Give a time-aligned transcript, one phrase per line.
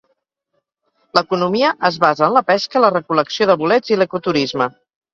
[1.17, 4.73] L'economia es basa en la pesca, la recol·lecció de bolets i l'ecoturisme.